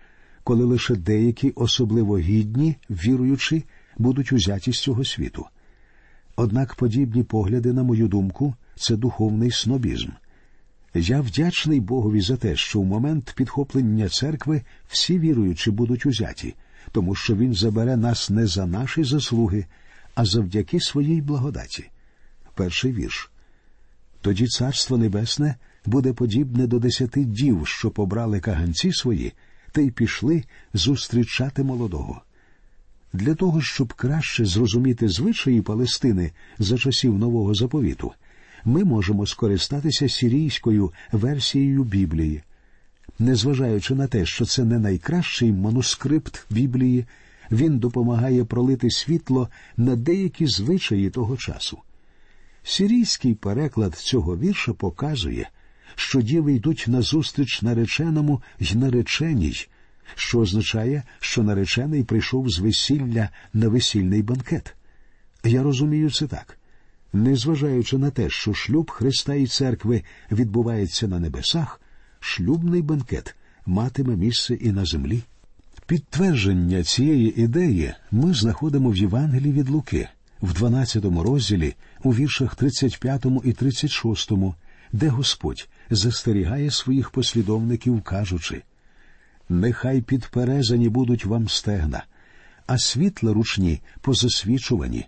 коли 0.44 0.64
лише 0.64 0.96
деякі 0.96 1.50
особливо 1.50 2.18
гідні, 2.18 2.76
віруючи, 2.90 3.62
будуть 3.98 4.32
узяті 4.32 4.72
з 4.72 4.80
цього 4.80 5.04
світу. 5.04 5.46
Однак 6.36 6.74
подібні 6.74 7.22
погляди, 7.22 7.72
на 7.72 7.82
мою 7.82 8.08
думку, 8.08 8.54
це 8.76 8.96
духовний 8.96 9.50
снобізм. 9.50 10.08
Я 10.98 11.20
вдячний 11.20 11.80
Богові 11.80 12.20
за 12.20 12.36
те, 12.36 12.56
що 12.56 12.80
в 12.80 12.84
момент 12.84 13.32
підхоплення 13.36 14.08
церкви 14.08 14.62
всі 14.88 15.18
віруючі 15.18 15.70
будуть 15.70 16.06
узяті, 16.06 16.54
тому 16.92 17.14
що 17.14 17.36
Він 17.36 17.54
забере 17.54 17.96
нас 17.96 18.30
не 18.30 18.46
за 18.46 18.66
наші 18.66 19.04
заслуги, 19.04 19.66
а 20.14 20.24
завдяки 20.24 20.80
своїй 20.80 21.22
благодаті. 21.22 21.90
Перший 22.54 22.92
вірш. 22.92 23.30
Тоді 24.20 24.46
Царство 24.46 24.98
Небесне 24.98 25.56
буде 25.86 26.12
подібне 26.12 26.66
до 26.66 26.78
десяти 26.78 27.24
дів, 27.24 27.66
що 27.66 27.90
побрали 27.90 28.40
каганці 28.40 28.92
свої, 28.92 29.32
та 29.72 29.80
й 29.80 29.90
пішли 29.90 30.44
зустрічати 30.74 31.62
молодого. 31.64 32.22
Для 33.12 33.34
того, 33.34 33.62
щоб 33.62 33.92
краще 33.92 34.44
зрозуміти 34.44 35.08
звичаї 35.08 35.62
Палестини 35.62 36.32
за 36.58 36.78
часів 36.78 37.18
нового 37.18 37.54
заповіту, 37.54 38.12
ми 38.66 38.85
можемо 38.85 39.26
скористатися 39.26 40.08
сірійською 40.08 40.92
версією 41.12 41.85
Біблії. 41.85 42.42
Незважаючи 43.18 43.94
на 43.94 44.06
те, 44.06 44.26
що 44.26 44.44
це 44.44 44.64
не 44.64 44.78
найкращий 44.78 45.52
манускрипт 45.52 46.46
Біблії, 46.50 47.04
він 47.50 47.78
допомагає 47.78 48.44
пролити 48.44 48.90
світло 48.90 49.49
на 49.76 49.96
деякі 49.96 50.46
звичаї 50.46 51.11
того 51.11 51.37
часу. 51.37 51.78
Сірійський 52.62 53.35
переклад 53.35 53.94
цього 53.94 54.38
вірша 54.38 54.73
показує, 54.73 55.49
що 55.94 56.23
діви 56.23 56.54
йдуть 56.54 56.85
назустріч 56.88 57.62
нареченому 57.62 58.42
й 58.61 58.75
нареченій, 58.75 59.66
що 60.14 60.38
означає, 60.38 61.02
що 61.20 61.42
наречений 61.42 62.04
прийшов 62.04 62.50
з 62.50 62.58
весілля 62.58 63.28
на 63.52 63.68
весільний 63.68 64.23
банкет. 64.23 64.75
Я 65.44 65.62
розумію 65.62 66.11
це 66.11 66.26
так. 66.26 66.58
Незважаючи 67.16 67.99
на 67.99 68.11
те, 68.11 68.30
що 68.30 68.54
шлюб 68.54 68.90
Христа 68.90 69.35
і 69.35 69.46
церкви 69.46 70.02
відбувається 70.32 71.08
на 71.08 71.18
небесах, 71.18 71.80
шлюбний 72.20 72.82
банкет 72.82 73.37
матиме 73.66 74.16
місце 74.16 74.54
і 74.54 74.73
на 74.73 74.85
землі. 74.85 75.23
Підтвердження 75.87 76.82
цієї 76.82 77.40
ідеї 77.40 77.94
ми 78.11 78.35
знаходимо 78.35 78.90
в 78.90 78.96
Євангелії 78.96 79.52
від 79.52 79.68
Луки, 79.68 80.08
в 80.42 80.52
12 80.52 81.04
розділі, 81.04 81.75
у 82.04 82.14
віршах 82.14 82.54
35 82.54 83.26
і 83.44 83.52
36, 83.52 84.32
де 84.92 85.08
Господь 85.08 85.68
застерігає 85.90 86.70
своїх 86.70 87.11
послідовників, 87.11 88.02
кажучи 88.02 88.62
Нехай 89.49 90.00
підперезані 90.00 90.88
будуть 90.88 91.25
вам 91.25 91.49
стегна, 91.49 92.04
а 92.66 92.78
світла 92.78 93.32
ручні 93.32 93.80
позасвічувані, 94.00 95.06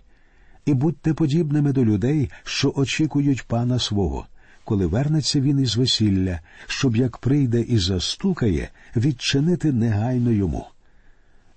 і 0.69 0.73
будьте 0.73 1.13
подібними 1.13 1.73
до 1.73 1.85
людей, 1.85 2.29
що 2.43 2.73
очікують 2.75 3.43
пана 3.43 3.79
свого, 3.79 4.25
коли 4.63 4.85
вернеться 4.85 5.41
він 5.41 5.59
із 5.59 5.77
весілля, 5.77 6.39
щоб 6.67 6.95
як 6.95 7.17
прийде 7.17 7.61
і 7.61 7.77
застукає, 7.77 8.69
відчинити 8.95 9.71
негайно 9.71 10.31
йому. 10.31 10.65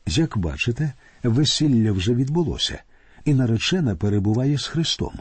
Як 0.06 0.38
бачите, 0.38 0.92
весілля 1.22 1.92
вже 1.92 2.14
відбулося, 2.14 2.82
і 3.24 3.34
наречена 3.34 3.96
перебуває 3.96 4.58
з 4.58 4.66
Христом. 4.66 5.12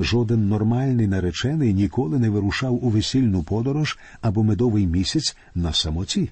Жоден 0.00 0.48
нормальний 0.48 1.06
наречений 1.06 1.74
ніколи 1.74 2.18
не 2.18 2.30
вирушав 2.30 2.84
у 2.84 2.90
весільну 2.90 3.42
подорож 3.42 3.98
або 4.20 4.44
медовий 4.44 4.86
місяць 4.86 5.36
на 5.54 5.72
самоті. 5.72 6.30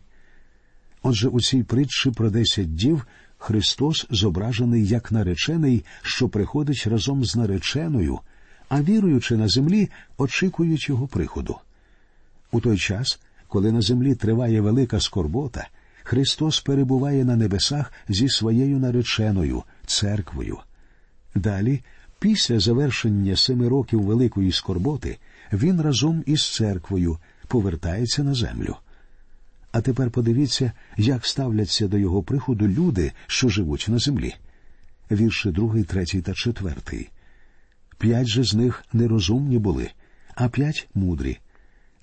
Отже, 1.02 1.28
у 1.28 1.40
цій 1.40 1.62
притчі 1.62 2.10
про 2.10 2.30
десять 2.30 2.74
дів 2.74 3.06
Христос 3.38 4.06
зображений 4.10 4.86
як 4.86 5.12
наречений, 5.12 5.84
що 6.02 6.28
приходить 6.28 6.86
разом 6.86 7.24
з 7.24 7.36
нареченою, 7.36 8.18
а 8.68 8.82
віруючи 8.82 9.36
на 9.36 9.48
землі, 9.48 9.88
очікують 10.18 10.88
його 10.88 11.06
приходу. 11.06 11.56
У 12.52 12.60
той 12.60 12.78
час, 12.78 13.20
коли 13.48 13.72
на 13.72 13.80
землі 13.80 14.14
триває 14.14 14.60
велика 14.60 15.00
скорбота, 15.00 15.68
Христос 16.02 16.60
перебуває 16.60 17.24
на 17.24 17.36
небесах 17.36 17.92
зі 18.08 18.28
своєю 18.28 18.78
нареченою 18.78 19.62
церквою. 19.86 20.58
Далі, 21.34 21.82
після 22.18 22.60
завершення 22.60 23.36
семи 23.36 23.68
років 23.68 24.02
великої 24.02 24.52
скорботи, 24.52 25.18
він 25.52 25.80
разом 25.80 26.22
із 26.26 26.54
церквою 26.54 27.18
повертається 27.48 28.22
на 28.22 28.34
землю. 28.34 28.76
А 29.76 29.80
тепер 29.80 30.10
подивіться, 30.10 30.72
як 30.96 31.26
ставляться 31.26 31.88
до 31.88 31.98
його 31.98 32.22
приходу 32.22 32.68
люди, 32.68 33.12
що 33.26 33.48
живуть 33.48 33.86
на 33.88 33.98
землі. 33.98 34.34
Вірші 35.10 35.50
другий, 35.50 35.84
третій 35.84 36.22
та 36.22 36.34
четвертий. 36.34 37.10
П'ять 37.98 38.26
же 38.26 38.44
з 38.44 38.54
них 38.54 38.84
нерозумні 38.92 39.58
були, 39.58 39.90
а 40.34 40.48
п'ять 40.48 40.88
мудрі. 40.94 41.38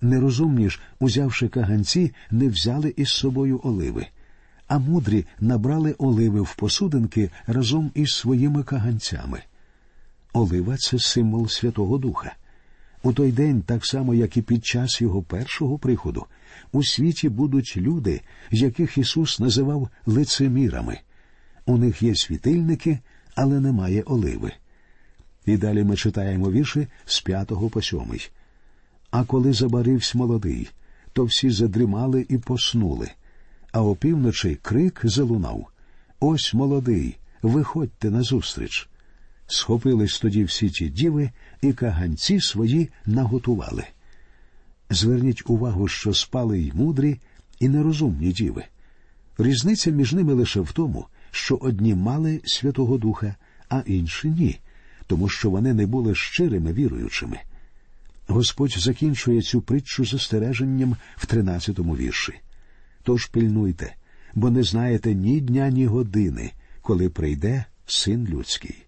Нерозумні 0.02 0.70
ж, 0.70 0.80
узявши 1.00 1.48
каганці, 1.48 2.12
не 2.32 2.48
взяли 2.48 2.94
із 2.98 3.10
собою 3.10 3.62
оливи, 3.64 4.08
а 4.68 4.80
мудрі 4.80 5.26
набрали 5.40 5.96
оливи 5.98 6.42
в 6.42 6.56
посудинки 6.56 7.30
разом 7.48 7.92
із 7.96 8.10
своїми 8.10 8.64
каганцями. 8.64 9.42
Олива 10.34 10.78
це 10.78 11.00
символ 11.00 11.48
Святого 11.48 11.98
Духа. 11.98 12.36
У 13.04 13.14
той 13.14 13.32
день, 13.32 13.62
так 13.62 13.86
само 13.86 14.14
як 14.14 14.38
і 14.38 14.42
під 14.42 14.66
час 14.66 15.02
його 15.02 15.24
першого 15.24 15.78
приходу, 15.78 16.26
у 16.72 16.84
світі 16.84 17.30
будуть 17.30 17.78
люди, 17.78 18.22
яких 18.52 18.98
Ісус 18.98 19.40
називав 19.40 19.90
лицемірами. 20.06 21.00
У 21.66 21.78
них 21.78 22.02
є 22.02 22.16
світильники, 22.16 23.00
але 23.36 23.60
немає 23.60 24.02
оливи. 24.02 24.52
І 25.46 25.58
далі 25.58 25.84
ми 25.84 25.96
читаємо 25.96 26.52
вірші 26.52 26.88
з 27.06 27.22
п'ятого 27.22 27.70
по 27.70 27.82
сьомий. 27.82 28.30
А 29.12 29.24
коли 29.24 29.54
забарився 29.54 30.18
молодий, 30.18 30.70
то 31.14 31.24
всі 31.24 31.50
задрімали 31.50 32.26
і 32.30 32.38
поснули. 32.38 33.12
А 33.72 33.84
опівночі 33.84 34.60
крик 34.62 35.02
залунав 35.04 35.68
Ось 36.20 36.54
молодий, 36.54 37.18
виходьте 37.42 38.12
назустріч. 38.12 38.90
Схопились 39.48 40.20
тоді 40.20 40.44
всі 40.44 40.70
ті 40.70 40.90
діви 40.90 41.32
і 41.62 41.74
каганці 41.74 42.40
свої 42.40 42.90
наготували. 43.06 43.84
Зверніть 44.90 45.44
увагу, 45.46 45.88
що 45.88 46.14
спали 46.14 46.60
й 46.60 46.72
мудрі, 46.76 47.20
і 47.60 47.70
нерозумні 47.70 48.32
діви. 48.32 48.64
Різниця 49.38 49.92
між 49.92 50.14
ними 50.14 50.34
лише 50.34 50.60
в 50.60 50.72
тому, 50.72 51.06
що 51.32 51.56
одні 51.56 51.96
мали 51.96 52.42
Святого 52.46 52.98
Духа, 52.98 53.36
а 53.70 53.84
інші 53.86 54.28
ні, 54.30 54.60
тому 55.08 55.30
що 55.30 55.50
вони 55.50 55.74
не 55.74 55.86
були 55.86 56.16
щирими 56.16 56.74
віруючими. 56.74 57.40
Господь 58.28 58.76
закінчує 58.78 59.42
цю 59.42 59.62
притчу 59.62 60.06
застереженням 60.06 60.96
в 61.16 61.26
тринадцятому 61.26 61.96
вірші. 61.96 62.34
Тож 63.04 63.26
пильнуйте, 63.26 63.96
бо 64.36 64.50
не 64.50 64.64
знаєте 64.64 65.14
ні 65.14 65.42
дня, 65.42 65.70
ні 65.70 65.86
години, 65.86 66.52
коли 66.82 67.10
прийде 67.10 67.66
син 67.86 68.28
людський. 68.28 68.83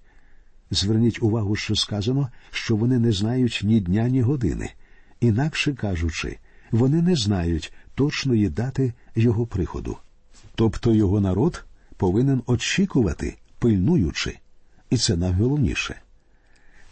Зверніть 0.75 1.23
увагу, 1.23 1.55
що 1.55 1.75
сказано, 1.75 2.29
що 2.51 2.75
вони 2.75 2.99
не 2.99 3.11
знають 3.11 3.61
ні 3.63 3.79
дня, 3.79 4.09
ні 4.09 4.21
години, 4.21 4.71
інакше 5.19 5.73
кажучи, 5.73 6.37
вони 6.71 7.01
не 7.01 7.15
знають 7.15 7.73
точної 7.95 8.49
дати 8.49 8.93
його 9.15 9.45
приходу. 9.45 9.97
Тобто 10.55 10.93
його 10.93 11.21
народ 11.21 11.65
повинен 11.97 12.41
очікувати, 12.45 13.37
пильнуючи, 13.59 14.37
і 14.89 14.97
це 14.97 15.15
найголовніше. 15.15 15.95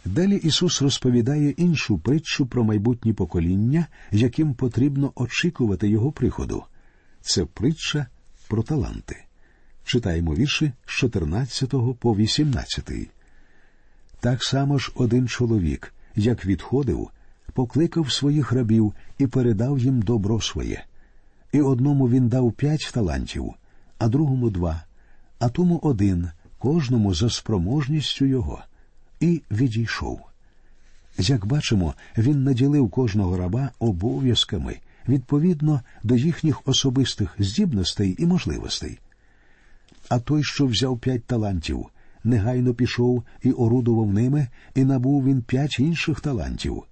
Далі 0.04 0.36
Ісус 0.36 0.82
розповідає 0.82 1.50
іншу 1.50 1.98
притчу 1.98 2.46
про 2.46 2.64
майбутні 2.64 3.12
покоління, 3.12 3.86
яким 4.10 4.54
потрібно 4.54 5.12
очікувати 5.14 5.88
Його 5.88 6.12
приходу. 6.12 6.64
Це 7.20 7.44
притча 7.44 8.06
про 8.48 8.62
таланти. 8.62 9.24
Читаємо 9.84 10.34
вірші 10.34 10.72
з 10.86 10.90
14 10.90 11.74
по 11.98 12.16
18. 12.16 12.90
Так 14.24 14.44
само 14.44 14.78
ж 14.78 14.92
один 14.94 15.28
чоловік, 15.28 15.94
як 16.16 16.46
відходив, 16.46 17.08
покликав 17.52 18.12
своїх 18.12 18.52
рабів 18.52 18.92
і 19.18 19.26
передав 19.26 19.78
їм 19.78 20.02
добро 20.02 20.40
своє. 20.40 20.84
І 21.52 21.60
одному 21.60 22.08
він 22.08 22.28
дав 22.28 22.52
п'ять 22.52 22.90
талантів, 22.94 23.54
а 23.98 24.08
другому 24.08 24.50
два, 24.50 24.84
а 25.38 25.48
тому 25.48 25.78
один, 25.82 26.28
кожному 26.58 27.14
за 27.14 27.30
спроможністю 27.30 28.24
його 28.24 28.62
і 29.20 29.42
відійшов. 29.50 30.20
Як 31.18 31.46
бачимо, 31.46 31.94
він 32.18 32.44
наділив 32.44 32.90
кожного 32.90 33.36
раба 33.36 33.70
обов'язками 33.78 34.76
відповідно 35.08 35.80
до 36.02 36.16
їхніх 36.16 36.68
особистих 36.68 37.34
здібностей 37.38 38.14
і 38.18 38.26
можливостей. 38.26 38.98
А 40.08 40.18
той, 40.18 40.42
що 40.44 40.66
взяв 40.66 40.98
п'ять 40.98 41.24
талантів, 41.24 41.86
негайно 42.24 42.74
пішов 42.74 43.24
і 43.42 43.52
орудував 43.52 44.12
ними, 44.12 44.48
і 44.74 44.84
набув 44.84 45.24
він 45.24 45.42
п'ять 45.42 45.78
інших 45.78 46.20
талантів. 46.20 46.82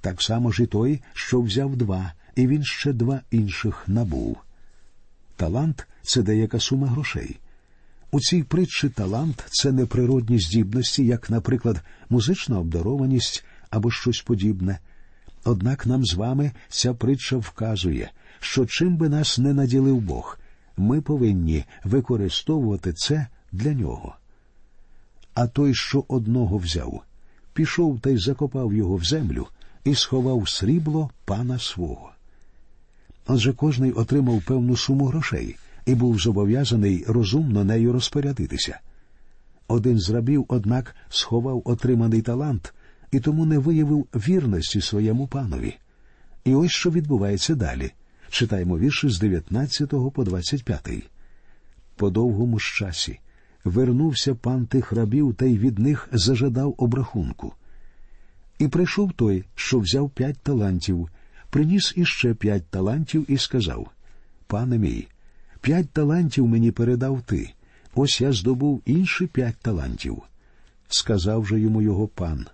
Так 0.00 0.22
само 0.22 0.50
ж 0.50 0.62
і 0.62 0.66
той, 0.66 1.00
що 1.12 1.40
взяв 1.40 1.76
два, 1.76 2.12
і 2.36 2.46
він 2.46 2.64
ще 2.64 2.92
два 2.92 3.20
інших 3.30 3.84
набув. 3.86 4.36
Талант 5.36 5.86
це 6.02 6.22
деяка 6.22 6.60
сума 6.60 6.86
грошей. 6.86 7.38
У 8.10 8.20
цій 8.20 8.42
притчі 8.42 8.88
талант 8.88 9.44
це 9.50 9.72
не 9.72 9.86
природні 9.86 10.38
здібності, 10.38 11.06
як, 11.06 11.30
наприклад, 11.30 11.82
музична 12.08 12.58
обдарованість 12.58 13.44
або 13.70 13.90
щось 13.90 14.20
подібне. 14.20 14.78
Однак 15.44 15.86
нам 15.86 16.04
з 16.04 16.14
вами 16.14 16.52
ця 16.68 16.94
притча 16.94 17.36
вказує, 17.36 18.10
що 18.40 18.66
чим 18.66 18.96
би 18.96 19.08
нас 19.08 19.38
не 19.38 19.52
наділив 19.52 20.00
Бог, 20.00 20.38
ми 20.76 21.00
повинні 21.00 21.64
використовувати 21.84 22.92
це 22.92 23.26
для 23.52 23.72
нього. 23.72 24.16
А 25.34 25.46
той, 25.46 25.74
що 25.74 26.04
одного 26.08 26.58
взяв, 26.58 27.02
пішов 27.52 28.00
та 28.00 28.10
й 28.10 28.18
закопав 28.18 28.74
його 28.74 28.96
в 28.96 29.04
землю 29.04 29.46
і 29.84 29.94
сховав 29.94 30.48
срібло 30.48 31.10
пана 31.24 31.58
свого. 31.58 32.10
Отже 33.26 33.52
кожний 33.52 33.92
отримав 33.92 34.42
певну 34.42 34.76
суму 34.76 35.06
грошей 35.06 35.56
і 35.86 35.94
був 35.94 36.18
зобов'язаний 36.18 37.04
розумно 37.08 37.64
нею 37.64 37.92
розпорядитися. 37.92 38.80
Один 39.68 39.98
з 39.98 40.10
рабів, 40.10 40.44
однак, 40.48 40.96
сховав 41.08 41.62
отриманий 41.64 42.22
талант 42.22 42.74
і 43.10 43.20
тому 43.20 43.46
не 43.46 43.58
виявив 43.58 44.06
вірності 44.14 44.80
своєму 44.80 45.26
панові. 45.26 45.76
І 46.44 46.54
ось 46.54 46.70
що 46.70 46.90
відбувається 46.90 47.54
далі. 47.54 47.92
Читаємо 48.30 48.78
вірші 48.78 49.08
з 49.08 49.18
19 49.18 49.90
по 50.14 50.24
25. 50.24 50.88
По 51.96 52.10
довгому 52.10 52.58
ж 52.58 52.74
часі 52.76 53.18
вернувся 53.64 54.34
пан 54.34 54.66
тих 54.66 54.92
рабів 54.92 55.34
та 55.34 55.46
й 55.46 55.58
від 55.58 55.78
них 55.78 56.08
зажадав 56.12 56.74
обрахунку. 56.78 57.52
І 58.58 58.68
прийшов 58.68 59.12
той, 59.12 59.44
що 59.54 59.78
взяв 59.78 60.10
п'ять 60.10 60.38
талантів, 60.38 61.08
приніс 61.50 61.92
іще 61.96 62.34
п'ять 62.34 62.66
талантів 62.66 63.30
і 63.30 63.38
сказав 63.38 63.90
Пане 64.46 64.78
мій, 64.78 65.08
П'ять 65.60 65.90
талантів 65.90 66.46
мені 66.46 66.70
передав 66.70 67.22
ти, 67.22 67.50
ось 67.94 68.20
я 68.20 68.32
здобув 68.32 68.82
інші 68.86 69.26
п'ять 69.26 69.56
талантів. 69.62 70.22
Сказав 70.88 71.46
же 71.46 71.60
йому 71.60 71.82
його 71.82 72.08
пан 72.08 72.46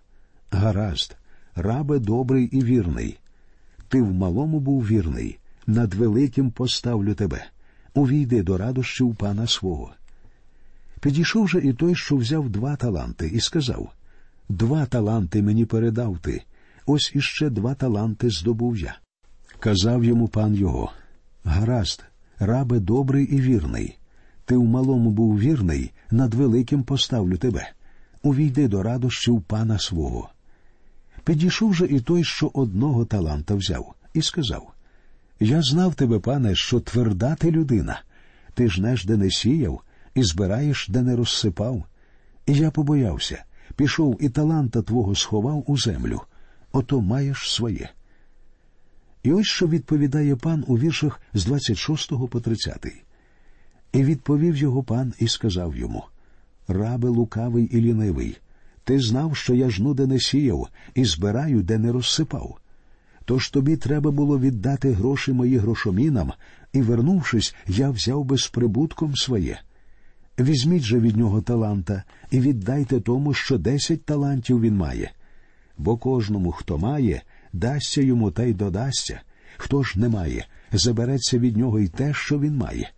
Гаразд, 0.51 1.17
рабе 1.55 1.99
добрий 1.99 2.45
і 2.45 2.63
вірний. 2.65 3.19
Ти 3.89 4.03
в 4.03 4.13
малому 4.13 4.61
був 4.61 4.87
вірний, 4.87 5.39
над 5.67 5.95
великим 5.95 6.51
поставлю 6.51 7.15
тебе. 7.15 7.47
Увійди 7.95 8.43
до 8.43 8.59
радощів 8.59 9.17
пана 9.17 9.47
свого. 9.47 9.91
Підійшов 11.01 11.49
же 11.49 11.59
і 11.59 11.73
той, 11.73 11.95
що 11.95 12.17
взяв 12.17 12.51
два 12.51 12.77
таланти, 12.77 13.27
і 13.27 13.41
сказав 13.41 13.93
Два 14.49 14.87
таланти 14.87 15.43
мені 15.43 15.65
передав 15.65 16.19
ти, 16.19 16.43
ось 16.87 17.13
іще 17.15 17.51
два 17.51 17.75
таланти 17.75 18.31
здобув 18.31 18.77
я. 18.77 18.99
Казав 19.59 20.05
йому 20.05 20.29
пан 20.29 20.55
його 20.55 20.93
Гаразд, 21.45 22.05
рабе 22.39 22.81
добрий 22.81 23.25
і 23.25 23.41
вірний. 23.41 23.99
Ти 24.45 24.57
в 24.57 24.65
малому 24.65 25.11
був 25.11 25.39
вірний, 25.39 25.93
над 26.11 26.35
великим 26.35 26.83
поставлю 26.83 27.37
тебе. 27.37 27.73
Увійди 28.23 28.69
до 28.69 28.83
радощів 28.83 29.43
пана 29.43 29.79
свого. 29.79 30.31
Підійшов 31.25 31.75
же 31.75 31.87
і 31.87 32.01
той, 32.01 32.25
що 32.25 32.51
одного 32.55 33.05
таланта 33.05 33.55
взяв, 33.55 33.95
і 34.15 34.23
сказав 34.23 34.73
Я 35.41 35.63
знав 35.63 35.95
тебе, 35.95 36.19
пане, 36.19 36.55
що 36.55 36.81
тверда 36.81 37.35
ти 37.35 37.51
людина. 37.51 38.03
Ти 38.55 38.69
жнеш, 38.69 39.05
де 39.05 39.17
не 39.17 39.31
сіяв, 39.31 39.81
і 40.15 40.23
збираєш, 40.23 40.89
де 40.89 41.03
не 41.03 41.17
розсипав. 41.17 41.85
І 42.47 42.55
я 42.55 42.71
побоявся, 42.71 43.45
пішов 43.77 44.17
і 44.21 44.29
таланта 44.29 44.83
твого 44.83 45.15
сховав 45.15 45.65
у 45.67 45.79
землю. 45.79 46.21
Ото 46.73 47.01
маєш 47.01 47.53
своє. 47.53 47.91
І 49.23 49.33
ось 49.33 49.47
що 49.47 49.67
відповідає 49.67 50.37
пан 50.37 50.65
у 50.67 50.79
віршах 50.79 51.21
з 51.35 51.45
26 51.45 52.29
по 52.31 52.41
30. 52.41 52.87
І 53.93 54.05
відповів 54.05 54.57
його 54.57 54.83
пан 54.83 55.15
і 55.19 55.29
сказав 55.29 55.77
йому 55.77 56.05
Рабе 56.69 57.09
лукавий 57.09 57.65
і 57.65 57.81
лінивий, 57.81 58.39
ти 58.85 59.01
знав, 59.01 59.37
що 59.37 59.55
я 59.55 59.71
жну 59.71 59.95
де 59.95 60.07
не 60.07 60.21
сіяв, 60.21 60.69
і 60.95 61.05
збираю, 61.05 61.63
де 61.63 61.79
не 61.79 61.93
розсипав. 61.93 62.59
Тож 63.25 63.49
тобі 63.49 63.77
треба 63.77 64.11
було 64.11 64.39
віддати 64.39 64.93
гроші 64.93 65.33
мої 65.33 65.57
грошомінам, 65.57 66.33
і, 66.73 66.83
вернувшись, 66.83 67.55
я 67.67 67.91
взяв 67.91 68.25
би 68.25 68.39
з 68.39 68.49
прибутком 68.49 69.17
своє. 69.17 69.61
Візьміть 70.41 70.83
же 70.83 71.01
від 71.01 71.17
нього 71.17 71.43
таланта 71.43 72.03
і 72.31 72.41
віддайте 72.41 73.01
тому, 73.01 73.35
що 73.35 73.59
десять 73.59 74.05
талантів 74.05 74.61
він 74.61 74.77
має. 74.77 75.13
Бо 75.79 75.97
кожному, 75.97 76.53
хто 76.53 76.79
має, 76.79 77.23
дасться 77.53 78.03
йому 78.03 78.31
та 78.31 78.43
й 78.43 78.55
додасться. 78.55 79.21
Хто 79.57 79.83
ж 79.83 80.01
не 80.01 80.09
має, 80.09 80.47
забереться 80.73 81.39
від 81.39 81.57
нього 81.57 81.81
й 81.81 81.89
те, 81.89 82.15
що 82.15 82.39
він 82.39 82.57
має. 82.57 82.91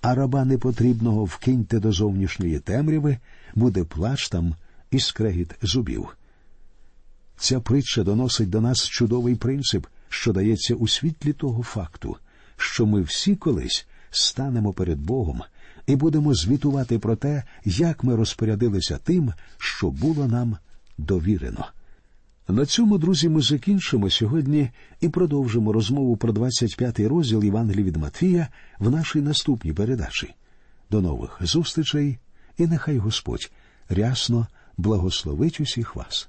А 0.00 0.14
раба 0.14 0.44
непотрібного 0.44 1.24
вкиньте 1.24 1.78
до 1.78 1.92
зовнішньої 1.92 2.58
темряви, 2.58 3.18
буде 3.54 3.84
плач 3.84 4.28
там 4.28 4.54
і 4.90 5.00
скрегіт 5.00 5.54
зубів. 5.62 6.16
Ця 7.36 7.60
притча 7.60 8.02
доносить 8.02 8.50
до 8.50 8.60
нас 8.60 8.88
чудовий 8.88 9.34
принцип, 9.34 9.86
що 10.08 10.32
дається 10.32 10.74
у 10.74 10.88
світлі 10.88 11.32
того 11.32 11.62
факту, 11.62 12.16
що 12.56 12.86
ми 12.86 13.00
всі 13.02 13.36
колись 13.36 13.86
станемо 14.10 14.72
перед 14.72 14.98
Богом 14.98 15.42
і 15.88 15.96
будемо 15.96 16.34
звітувати 16.34 16.98
про 16.98 17.16
те, 17.16 17.42
як 17.64 18.04
ми 18.04 18.16
розпорядилися 18.16 18.98
тим, 19.04 19.32
що 19.58 19.90
було 19.90 20.26
нам 20.26 20.56
довірено. 20.98 21.64
На 22.48 22.66
цьому, 22.66 22.98
друзі, 22.98 23.28
ми 23.28 23.42
закінчимо 23.42 24.10
сьогодні 24.10 24.70
і 25.00 25.08
продовжимо 25.08 25.72
розмову 25.72 26.16
про 26.16 26.32
25-й 26.32 27.06
розділ 27.06 27.44
Євангелії 27.44 27.84
від 27.84 27.96
Матвія 27.96 28.48
в 28.78 28.90
нашій 28.90 29.20
наступній 29.20 29.72
передачі. 29.72 30.34
До 30.90 31.00
нових 31.00 31.38
зустрічей, 31.40 32.18
і 32.58 32.66
нехай 32.66 32.98
Господь 32.98 33.50
рясно 33.88 34.46
благословить 34.76 35.60
усіх 35.60 35.96
вас. 35.96 36.28